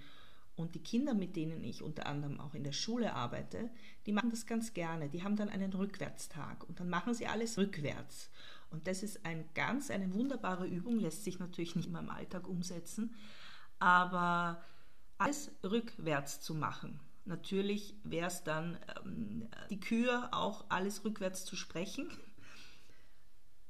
Und 0.56 0.76
die 0.76 0.84
Kinder, 0.84 1.16
mit 1.16 1.36
denen 1.36 1.64
ich 1.64 1.82
unter 1.82 2.06
anderem 2.06 2.40
auch 2.40 2.54
in 2.54 2.64
der 2.64 2.74
Schule 2.74 3.14
arbeite, 3.14 3.72
die 4.06 4.12
machen 4.12 4.30
das 4.30 4.46
ganz 4.46 4.74
gerne. 4.74 5.10
Die 5.10 5.24
haben 5.24 5.36
dann 5.36 5.50
einen 5.50 5.74
Rückwärtstag 5.74 6.64
und 6.68 6.80
dann 6.80 6.90
machen 6.90 7.16
sie 7.16 7.26
alles 7.26 7.58
rückwärts. 7.58 8.30
Und 8.70 8.88
das 8.88 9.02
ist 9.02 9.26
ein 9.26 9.50
ganz, 9.56 9.90
eine 9.90 10.14
wunderbare 10.14 10.68
Übung, 10.68 11.00
lässt 11.00 11.24
sich 11.24 11.40
natürlich 11.40 11.76
nicht 11.76 11.88
immer 11.88 12.00
im 12.00 12.10
Alltag 12.10 12.48
umsetzen, 12.48 13.16
aber 13.80 14.64
alles 15.18 15.52
rückwärts 15.64 16.42
zu 16.42 16.54
machen. 16.54 17.00
Natürlich 17.26 17.96
wäre 18.04 18.28
es 18.28 18.44
dann 18.44 18.78
ähm, 19.06 19.48
die 19.70 19.80
Kür 19.80 20.30
auch 20.32 20.66
alles 20.70 21.06
rückwärts 21.06 21.46
zu 21.46 21.56
sprechen. 21.56 22.10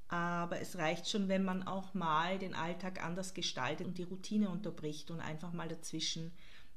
Aber 0.07 0.59
es 0.59 0.77
reicht 0.77 1.09
schon, 1.09 1.27
wenn 1.27 1.43
man 1.43 1.63
auch 1.63 1.93
mal 1.93 2.37
den 2.39 2.53
Alltag 2.53 3.03
anders 3.03 3.33
gestaltet 3.33 3.87
und 3.87 3.97
die 3.97 4.03
Routine 4.03 4.49
unterbricht 4.49 5.11
und 5.11 5.19
einfach 5.19 5.53
mal 5.53 5.67
dazwischen 5.67 6.31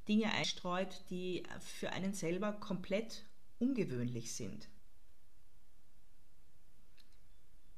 Dinge 0.09 0.33
einstreut, 0.33 1.05
die 1.11 1.43
für 1.61 1.91
einen 1.93 2.15
selber 2.15 2.53
komplett 2.53 3.25
ungewöhnlich 3.59 4.33
sind. 4.33 4.69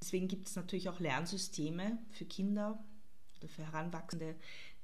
Deswegen 0.00 0.28
gibt 0.28 0.46
es 0.46 0.56
natürlich 0.56 0.88
auch 0.88 1.00
Lernsysteme 1.00 1.98
für 2.10 2.24
Kinder 2.24 2.82
oder 3.38 3.48
für 3.48 3.66
Heranwachsende, 3.66 4.36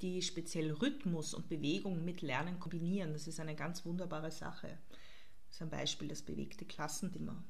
die 0.02 0.22
speziell 0.22 0.72
Rhythmus 0.72 1.34
und 1.34 1.48
Bewegung 1.48 2.04
mit 2.04 2.22
Lernen 2.22 2.58
kombinieren. 2.58 3.12
Das 3.12 3.26
ist 3.26 3.40
eine 3.40 3.54
ganz 3.54 3.84
wunderbare 3.84 4.30
Sache. 4.30 4.78
Das 5.46 5.56
ist 5.56 5.62
ein 5.62 5.70
Beispiel 5.70 6.08
das 6.08 6.22
bewegte 6.22 6.64
Klassenzimmer. 6.64 7.42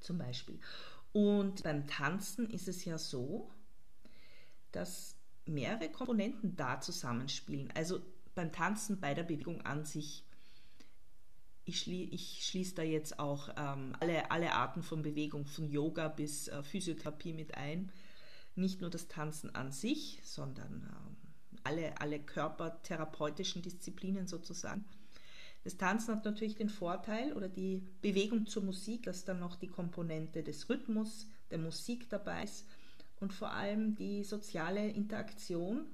Zum 0.00 0.18
Beispiel. 0.18 0.60
Und 1.12 1.62
beim 1.62 1.86
Tanzen 1.86 2.48
ist 2.50 2.68
es 2.68 2.84
ja 2.84 2.96
so, 2.96 3.50
dass 4.72 5.16
mehrere 5.46 5.90
Komponenten 5.90 6.56
da 6.56 6.80
zusammenspielen. 6.80 7.70
Also 7.72 8.00
beim 8.34 8.52
Tanzen 8.52 9.00
bei 9.00 9.14
der 9.14 9.24
Bewegung 9.24 9.60
an 9.62 9.84
sich. 9.84 10.24
Ich, 11.64 11.80
schlie, 11.80 12.04
ich 12.04 12.44
schließe 12.44 12.74
da 12.74 12.82
jetzt 12.82 13.18
auch 13.18 13.48
ähm, 13.56 13.94
alle, 14.00 14.30
alle 14.30 14.52
Arten 14.52 14.82
von 14.82 15.02
Bewegung, 15.02 15.46
von 15.46 15.68
Yoga 15.70 16.08
bis 16.08 16.48
äh, 16.48 16.62
Physiotherapie 16.62 17.32
mit 17.32 17.54
ein 17.54 17.92
nicht 18.56 18.80
nur 18.80 18.90
das 18.90 19.08
Tanzen 19.08 19.54
an 19.54 19.72
sich, 19.72 20.20
sondern 20.24 20.82
äh, 20.82 21.58
alle, 21.64 22.00
alle 22.00 22.20
körpertherapeutischen 22.20 23.62
Disziplinen 23.62 24.26
sozusagen. 24.26 24.84
Das 25.62 25.76
Tanzen 25.76 26.14
hat 26.14 26.24
natürlich 26.24 26.54
den 26.54 26.70
Vorteil 26.70 27.34
oder 27.34 27.48
die 27.48 27.82
Bewegung 28.00 28.46
zur 28.46 28.62
Musik, 28.62 29.02
dass 29.02 29.24
dann 29.24 29.40
noch 29.40 29.56
die 29.56 29.68
Komponente 29.68 30.42
des 30.42 30.68
Rhythmus, 30.70 31.26
der 31.50 31.58
Musik 31.58 32.08
dabei 32.08 32.44
ist 32.44 32.66
und 33.20 33.32
vor 33.32 33.52
allem 33.52 33.94
die 33.94 34.24
soziale 34.24 34.88
Interaktion 34.88 35.86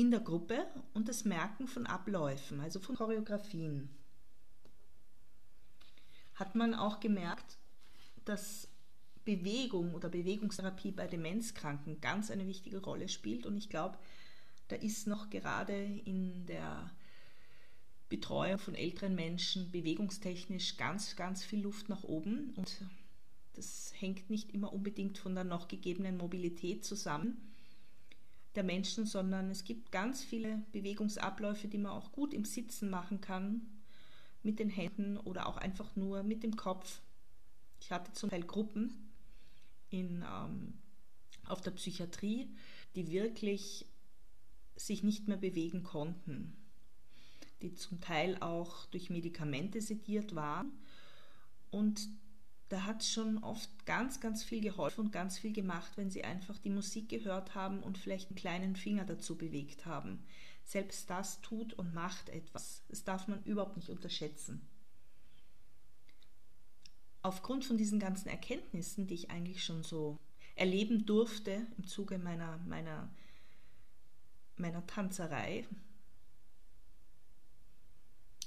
in 0.00 0.10
der 0.10 0.20
Gruppe 0.20 0.66
und 0.94 1.10
das 1.10 1.26
Merken 1.26 1.68
von 1.68 1.86
Abläufen, 1.86 2.58
also 2.60 2.80
von 2.80 2.96
Choreografien. 2.96 3.90
Hat 6.34 6.54
man 6.54 6.74
auch 6.74 7.00
gemerkt, 7.00 7.58
dass 8.24 8.66
Bewegung 9.26 9.92
oder 9.92 10.08
Bewegungstherapie 10.08 10.92
bei 10.92 11.06
Demenzkranken 11.06 12.00
ganz 12.00 12.30
eine 12.30 12.46
wichtige 12.46 12.78
Rolle 12.78 13.10
spielt. 13.10 13.44
Und 13.44 13.58
ich 13.58 13.68
glaube, 13.68 13.98
da 14.68 14.76
ist 14.76 15.06
noch 15.06 15.28
gerade 15.28 15.74
in 16.06 16.46
der 16.46 16.90
Betreuung 18.08 18.58
von 18.58 18.74
älteren 18.74 19.14
Menschen 19.14 19.70
bewegungstechnisch 19.70 20.78
ganz, 20.78 21.14
ganz 21.14 21.44
viel 21.44 21.60
Luft 21.60 21.90
nach 21.90 22.04
oben. 22.04 22.54
Und 22.56 22.86
das 23.52 23.92
hängt 23.98 24.30
nicht 24.30 24.54
immer 24.54 24.72
unbedingt 24.72 25.18
von 25.18 25.34
der 25.34 25.44
noch 25.44 25.68
gegebenen 25.68 26.16
Mobilität 26.16 26.86
zusammen 26.86 27.49
der 28.54 28.64
Menschen, 28.64 29.06
sondern 29.06 29.50
es 29.50 29.64
gibt 29.64 29.92
ganz 29.92 30.22
viele 30.22 30.62
Bewegungsabläufe, 30.72 31.68
die 31.68 31.78
man 31.78 31.92
auch 31.92 32.12
gut 32.12 32.34
im 32.34 32.44
Sitzen 32.44 32.90
machen 32.90 33.20
kann, 33.20 33.62
mit 34.42 34.58
den 34.58 34.70
Händen 34.70 35.16
oder 35.18 35.46
auch 35.46 35.56
einfach 35.56 35.94
nur 35.96 36.22
mit 36.22 36.42
dem 36.42 36.56
Kopf. 36.56 37.00
Ich 37.80 37.92
hatte 37.92 38.12
zum 38.12 38.30
Teil 38.30 38.42
Gruppen, 38.42 39.10
in, 39.90 40.22
ähm, 40.22 40.74
auf 41.46 41.60
der 41.60 41.72
Psychiatrie, 41.72 42.48
die 42.94 43.10
wirklich 43.10 43.86
sich 44.76 45.02
nicht 45.02 45.28
mehr 45.28 45.36
bewegen 45.36 45.82
konnten, 45.82 46.56
die 47.60 47.74
zum 47.74 48.00
Teil 48.00 48.38
auch 48.40 48.86
durch 48.86 49.10
Medikamente 49.10 49.80
sediert 49.80 50.34
waren. 50.34 50.72
Und 51.70 52.08
da 52.70 52.84
hat 52.84 53.02
es 53.02 53.12
schon 53.12 53.38
oft 53.42 53.68
ganz, 53.84 54.20
ganz 54.20 54.44
viel 54.44 54.60
geholfen 54.60 55.06
und 55.06 55.12
ganz 55.12 55.38
viel 55.38 55.52
gemacht, 55.52 55.90
wenn 55.96 56.08
sie 56.08 56.22
einfach 56.22 56.56
die 56.58 56.70
Musik 56.70 57.08
gehört 57.08 57.56
haben 57.56 57.82
und 57.82 57.98
vielleicht 57.98 58.30
einen 58.30 58.36
kleinen 58.36 58.76
Finger 58.76 59.04
dazu 59.04 59.36
bewegt 59.36 59.86
haben. 59.86 60.24
Selbst 60.64 61.10
das 61.10 61.40
tut 61.40 61.74
und 61.74 61.94
macht 61.94 62.28
etwas. 62.28 62.84
Das 62.88 63.02
darf 63.02 63.26
man 63.26 63.42
überhaupt 63.42 63.76
nicht 63.76 63.90
unterschätzen. 63.90 64.66
aufgrund 67.22 67.64
von 67.66 67.76
diesen 67.76 67.98
ganzen 67.98 68.28
Erkenntnissen, 68.28 69.06
die 69.06 69.14
ich 69.14 69.30
eigentlich 69.30 69.62
schon 69.62 69.82
so 69.82 70.18
erleben 70.54 71.04
durfte 71.04 71.66
im 71.76 71.86
Zuge 71.86 72.18
meiner, 72.18 72.56
meiner, 72.66 73.10
meiner 74.56 74.86
Tanzerei, 74.86 75.66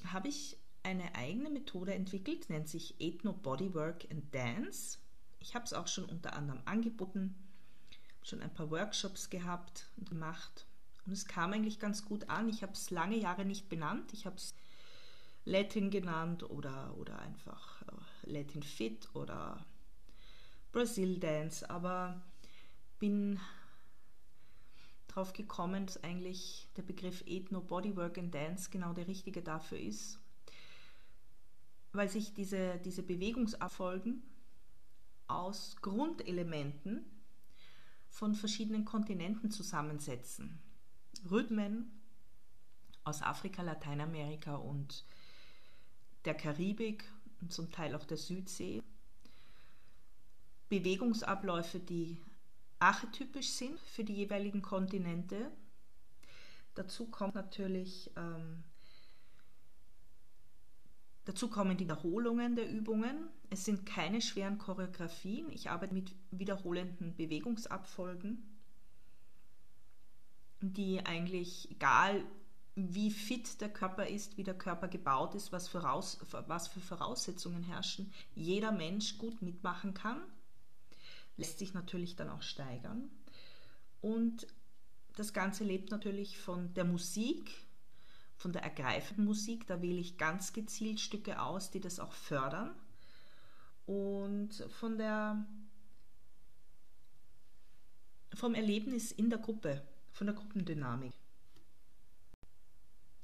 habe 0.05 0.27
ich 0.29 0.57
eine 0.83 1.15
eigene 1.15 1.49
Methode 1.49 1.93
entwickelt, 1.93 2.49
nennt 2.49 2.67
sich 2.67 2.95
Ethno 2.99 3.33
Bodywork 3.33 4.05
and 4.11 4.33
Dance. 4.33 4.99
Ich 5.39 5.55
habe 5.55 5.65
es 5.65 5.73
auch 5.73 5.87
schon 5.87 6.05
unter 6.05 6.33
anderem 6.33 6.61
angeboten, 6.65 7.35
schon 8.23 8.41
ein 8.41 8.53
paar 8.53 8.69
Workshops 8.69 9.29
gehabt 9.29 9.89
und 9.97 10.09
gemacht. 10.09 10.65
Und 11.05 11.13
es 11.13 11.25
kam 11.25 11.53
eigentlich 11.53 11.79
ganz 11.79 12.05
gut 12.05 12.29
an. 12.29 12.47
Ich 12.49 12.61
habe 12.61 12.73
es 12.73 12.89
lange 12.91 13.17
Jahre 13.17 13.45
nicht 13.45 13.69
benannt. 13.69 14.13
Ich 14.13 14.25
habe 14.25 14.37
es 14.37 14.55
Latin 15.45 15.89
genannt 15.89 16.43
oder, 16.49 16.95
oder 16.97 17.19
einfach 17.19 17.81
äh, 17.81 18.31
Latin 18.31 18.63
Fit 18.63 19.09
oder 19.13 19.65
Brazil 20.71 21.19
Dance, 21.19 21.69
aber 21.69 22.21
bin 22.99 23.39
drauf 25.07 25.33
gekommen, 25.33 25.85
dass 25.85 26.03
eigentlich 26.03 26.67
der 26.77 26.81
Begriff 26.83 27.23
Ethno 27.27 27.61
Bodywork 27.61 28.17
and 28.17 28.33
Dance 28.33 28.69
genau 28.71 28.93
der 28.93 29.07
richtige 29.07 29.41
dafür 29.41 29.77
ist, 29.77 30.19
weil 31.93 32.09
sich 32.09 32.33
diese, 32.33 32.79
diese 32.79 33.03
Bewegungsabfolgen 33.03 34.23
aus 35.27 35.77
Grundelementen 35.81 37.05
von 38.09 38.35
verschiedenen 38.35 38.83
Kontinenten 38.83 39.51
zusammensetzen. 39.51 40.59
Rhythmen 41.29 42.01
aus 43.03 43.21
Afrika, 43.21 43.61
Lateinamerika 43.61 44.55
und 44.55 45.05
der 46.25 46.35
Karibik 46.35 47.03
und 47.41 47.53
zum 47.53 47.71
Teil 47.71 47.95
auch 47.95 48.05
der 48.05 48.17
Südsee. 48.17 48.81
Bewegungsabläufe, 50.69 51.79
die 51.79 52.17
archetypisch 52.79 53.49
sind 53.49 53.79
für 53.79 54.03
die 54.03 54.15
jeweiligen 54.15 54.61
Kontinente. 54.61 55.51
Dazu 56.75 57.07
kommt 57.07 57.35
natürlich 57.35 58.09
ähm, 58.15 58.63
dazu 61.25 61.49
kommen 61.49 61.77
die 61.77 61.85
Wiederholungen 61.85 62.55
der 62.55 62.69
Übungen. 62.69 63.29
Es 63.49 63.65
sind 63.65 63.85
keine 63.85 64.21
schweren 64.21 64.57
Choreografien. 64.57 65.51
Ich 65.51 65.69
arbeite 65.69 65.93
mit 65.93 66.13
wiederholenden 66.31 67.15
Bewegungsabfolgen, 67.15 68.43
die 70.61 71.05
eigentlich, 71.05 71.69
egal 71.71 72.23
wie 72.75 73.11
fit 73.11 73.61
der 73.61 73.69
Körper 73.69 74.07
ist, 74.07 74.37
wie 74.37 74.43
der 74.43 74.57
Körper 74.57 74.87
gebaut 74.87 75.35
ist, 75.35 75.51
was, 75.51 75.67
voraus, 75.67 76.19
was 76.47 76.67
für 76.67 76.79
Voraussetzungen 76.79 77.63
herrschen, 77.63 78.11
jeder 78.33 78.71
Mensch 78.71 79.17
gut 79.19 79.41
mitmachen 79.41 79.93
kann. 79.93 80.19
Lässt 81.37 81.59
sich 81.59 81.73
natürlich 81.73 82.15
dann 82.15 82.29
auch 82.29 82.41
steigern. 82.41 83.09
Und 84.01 84.47
das 85.15 85.33
Ganze 85.33 85.63
lebt 85.63 85.91
natürlich 85.91 86.37
von 86.39 86.73
der 86.73 86.85
Musik, 86.85 87.51
von 88.35 88.51
der 88.51 88.63
ergreifenden 88.63 89.25
Musik. 89.25 89.67
Da 89.67 89.81
wähle 89.81 89.99
ich 89.99 90.17
ganz 90.17 90.53
gezielt 90.53 90.99
Stücke 90.99 91.41
aus, 91.41 91.71
die 91.71 91.79
das 91.79 91.99
auch 91.99 92.13
fördern. 92.13 92.75
Und 93.85 94.53
von 94.69 94.97
der, 94.97 95.45
vom 98.33 98.55
Erlebnis 98.55 99.11
in 99.11 99.29
der 99.29 99.39
Gruppe, 99.39 99.81
von 100.11 100.27
der 100.27 100.35
Gruppendynamik. 100.35 101.13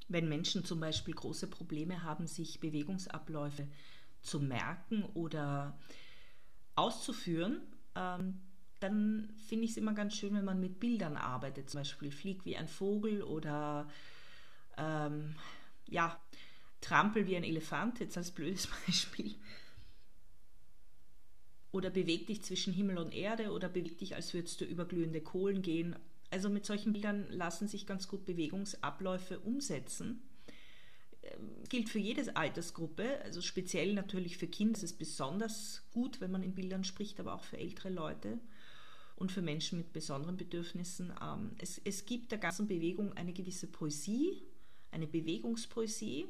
Wenn 0.07 0.27
Menschen 0.27 0.65
zum 0.65 0.79
Beispiel 0.79 1.13
große 1.13 1.47
Probleme 1.47 2.03
haben, 2.03 2.25
sich 2.25 2.59
Bewegungsabläufe 2.59 3.67
zu 4.21 4.39
merken 4.39 5.03
oder 5.13 5.77
auszuführen, 6.75 7.61
ähm, 7.95 8.41
dann 8.79 9.29
finde 9.47 9.65
ich 9.65 9.71
es 9.71 9.77
immer 9.77 9.93
ganz 9.93 10.15
schön, 10.15 10.33
wenn 10.33 10.45
man 10.45 10.59
mit 10.59 10.79
Bildern 10.79 11.17
arbeitet. 11.17 11.69
Zum 11.69 11.81
Beispiel 11.81 12.11
flieg 12.11 12.45
wie 12.45 12.55
ein 12.55 12.67
Vogel 12.67 13.21
oder 13.21 13.89
ähm, 14.79 15.35
ja, 15.87 16.19
trampel 16.81 17.27
wie 17.27 17.35
ein 17.35 17.43
Elefant, 17.43 17.99
jetzt 17.99 18.17
als 18.17 18.31
blödes 18.31 18.67
Beispiel. 18.85 19.35
Oder 21.71 21.89
beweg 21.89 22.27
dich 22.27 22.41
zwischen 22.41 22.73
Himmel 22.73 22.97
und 22.97 23.13
Erde 23.13 23.51
oder 23.51 23.69
beweg 23.69 23.97
dich, 23.99 24.15
als 24.15 24.33
würdest 24.33 24.61
du 24.61 24.65
über 24.65 24.85
glühende 24.85 25.21
Kohlen 25.21 25.61
gehen. 25.61 25.95
Also 26.31 26.49
mit 26.49 26.65
solchen 26.65 26.93
Bildern 26.93 27.27
lassen 27.29 27.67
sich 27.67 27.85
ganz 27.85 28.07
gut 28.07 28.25
Bewegungsabläufe 28.25 29.39
umsetzen. 29.39 30.21
Ähm, 31.21 31.49
gilt 31.67 31.89
für 31.89 31.99
jede 31.99 32.35
Altersgruppe, 32.35 33.21
also 33.23 33.41
speziell 33.41 33.93
natürlich 33.93 34.37
für 34.37 34.47
Kinder 34.47 34.77
ist 34.77 34.83
es 34.83 34.93
besonders 34.93 35.83
gut, 35.91 36.21
wenn 36.21 36.31
man 36.31 36.43
in 36.43 36.55
Bildern 36.55 36.83
spricht, 36.83 37.19
aber 37.19 37.33
auch 37.33 37.43
für 37.43 37.57
ältere 37.57 37.89
Leute 37.89 38.39
und 39.15 39.31
für 39.31 39.41
Menschen 39.41 39.77
mit 39.77 39.91
besonderen 39.91 40.37
Bedürfnissen. 40.37 41.13
Ähm, 41.21 41.51
es, 41.59 41.79
es 41.83 42.05
gibt 42.05 42.31
der 42.31 42.39
ganzen 42.39 42.67
Bewegung 42.67 43.13
eine 43.13 43.33
gewisse 43.33 43.67
Poesie, 43.67 44.41
eine 44.91 45.07
Bewegungspoesie. 45.07 46.27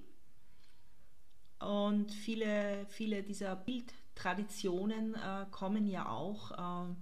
Und 1.60 2.14
viele, 2.14 2.86
viele 2.88 3.24
dieser 3.24 3.56
Bildtraditionen 3.56 5.16
äh, 5.16 5.46
kommen 5.52 5.88
ja 5.88 6.08
auch 6.10 6.52
äh, 6.52 6.96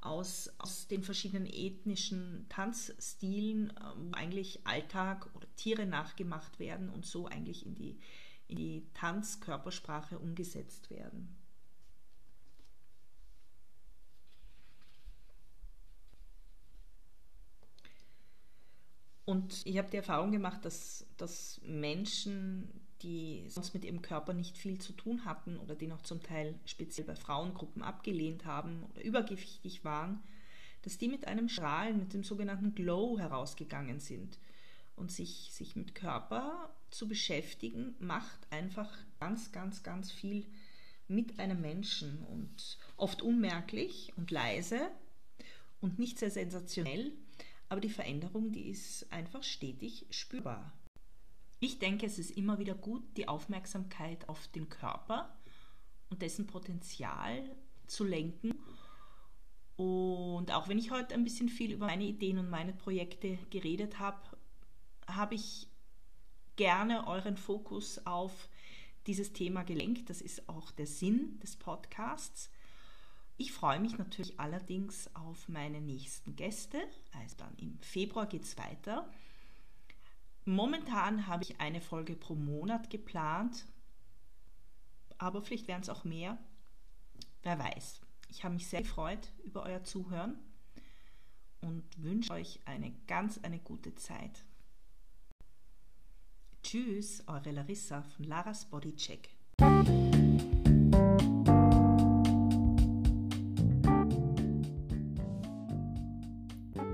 aus, 0.00 0.50
aus 0.58 0.86
den 0.86 1.02
verschiedenen 1.02 1.46
ethnischen 1.46 2.46
Tanzstilen 2.48 3.72
ähm, 3.80 4.14
eigentlich 4.14 4.66
Alltag 4.66 5.28
oder 5.34 5.46
Tiere 5.56 5.86
nachgemacht 5.86 6.58
werden 6.58 6.88
und 6.88 7.04
so 7.04 7.26
eigentlich 7.26 7.66
in 7.66 7.74
die, 7.74 7.98
in 8.46 8.56
die 8.56 8.86
Tanzkörpersprache 8.94 10.18
umgesetzt 10.18 10.90
werden. 10.90 11.37
Und 19.28 19.66
ich 19.66 19.76
habe 19.76 19.90
die 19.90 19.98
Erfahrung 19.98 20.32
gemacht, 20.32 20.64
dass, 20.64 21.04
dass 21.18 21.60
Menschen, 21.62 22.66
die 23.02 23.44
sonst 23.48 23.74
mit 23.74 23.84
ihrem 23.84 24.00
Körper 24.00 24.32
nicht 24.32 24.56
viel 24.56 24.78
zu 24.78 24.94
tun 24.94 25.26
hatten 25.26 25.58
oder 25.58 25.74
die 25.74 25.86
noch 25.86 26.00
zum 26.00 26.22
Teil 26.22 26.54
speziell 26.64 27.06
bei 27.06 27.14
Frauengruppen 27.14 27.82
abgelehnt 27.82 28.46
haben 28.46 28.84
oder 28.84 29.04
übergewichtig 29.04 29.84
waren, 29.84 30.22
dass 30.80 30.96
die 30.96 31.08
mit 31.08 31.28
einem 31.28 31.50
Strahlen, 31.50 31.98
mit 31.98 32.14
dem 32.14 32.24
sogenannten 32.24 32.74
Glow 32.74 33.18
herausgegangen 33.18 34.00
sind. 34.00 34.38
Und 34.96 35.12
sich, 35.12 35.50
sich 35.52 35.76
mit 35.76 35.94
Körper 35.94 36.70
zu 36.88 37.06
beschäftigen, 37.06 37.96
macht 37.98 38.50
einfach 38.50 38.96
ganz, 39.20 39.52
ganz, 39.52 39.82
ganz 39.82 40.10
viel 40.10 40.46
mit 41.06 41.38
einem 41.38 41.60
Menschen 41.60 42.22
und 42.32 42.78
oft 42.96 43.20
unmerklich 43.20 44.10
und 44.16 44.30
leise 44.30 44.88
und 45.82 45.98
nicht 45.98 46.18
sehr 46.18 46.30
sensationell, 46.30 47.12
aber 47.68 47.80
die 47.80 47.90
Veränderung, 47.90 48.52
die 48.52 48.68
ist 48.68 49.10
einfach 49.12 49.42
stetig 49.42 50.06
spürbar. 50.10 50.72
Ich 51.60 51.78
denke, 51.78 52.06
es 52.06 52.18
ist 52.18 52.30
immer 52.30 52.58
wieder 52.58 52.74
gut, 52.74 53.02
die 53.16 53.28
Aufmerksamkeit 53.28 54.28
auf 54.28 54.46
den 54.48 54.68
Körper 54.68 55.36
und 56.08 56.22
dessen 56.22 56.46
Potenzial 56.46 57.56
zu 57.86 58.04
lenken. 58.04 58.54
Und 59.76 60.50
auch 60.52 60.68
wenn 60.68 60.78
ich 60.78 60.90
heute 60.90 61.14
ein 61.14 61.24
bisschen 61.24 61.48
viel 61.48 61.72
über 61.72 61.86
meine 61.86 62.04
Ideen 62.04 62.38
und 62.38 62.50
meine 62.50 62.72
Projekte 62.72 63.38
geredet 63.50 63.98
habe, 63.98 64.36
habe 65.06 65.34
ich 65.34 65.68
gerne 66.56 67.06
euren 67.06 67.36
Fokus 67.36 68.04
auf 68.06 68.48
dieses 69.06 69.32
Thema 69.32 69.62
gelenkt. 69.62 70.10
Das 70.10 70.20
ist 70.20 70.48
auch 70.48 70.70
der 70.70 70.86
Sinn 70.86 71.38
des 71.40 71.56
Podcasts. 71.56 72.50
Ich 73.40 73.52
freue 73.52 73.78
mich 73.78 73.96
natürlich 73.96 74.38
allerdings 74.40 75.14
auf 75.14 75.48
meine 75.48 75.80
nächsten 75.80 76.34
Gäste. 76.34 76.82
Also 77.12 77.36
dann 77.36 77.54
im 77.56 77.78
Februar 77.78 78.26
geht 78.26 78.42
es 78.42 78.58
weiter. 78.58 79.08
Momentan 80.44 81.28
habe 81.28 81.44
ich 81.44 81.60
eine 81.60 81.80
Folge 81.80 82.16
pro 82.16 82.34
Monat 82.34 82.90
geplant, 82.90 83.64
aber 85.18 85.40
vielleicht 85.40 85.68
werden 85.68 85.82
es 85.82 85.88
auch 85.88 86.02
mehr. 86.02 86.36
Wer 87.42 87.58
weiß. 87.60 88.00
Ich 88.28 88.42
habe 88.42 88.54
mich 88.54 88.66
sehr 88.66 88.82
gefreut 88.82 89.32
über 89.44 89.62
euer 89.62 89.84
Zuhören 89.84 90.36
und 91.60 91.84
wünsche 92.02 92.32
euch 92.32 92.58
eine 92.64 92.92
ganz 93.06 93.38
eine 93.38 93.60
gute 93.60 93.94
Zeit. 93.94 94.44
Tschüss, 96.64 97.22
eure 97.28 97.52
Larissa 97.52 98.02
von 98.02 98.24
Laras 98.24 98.64
Bodycheck. 98.64 99.30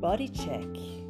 Body 0.04 0.28
Check. 0.28 1.03